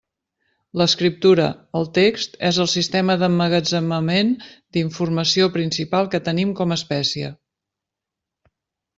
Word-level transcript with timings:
L'escriptura, 0.81 1.43
el 1.79 1.83
text, 1.97 2.37
és 2.47 2.57
el 2.63 2.69
sistema 2.71 3.15
d'emmagatzemament 3.23 4.31
d'informació 4.77 5.49
principal 5.59 6.09
que 6.15 6.21
tenim 6.31 6.55
com 6.61 6.73
a 6.73 6.79
espècie. 6.81 7.29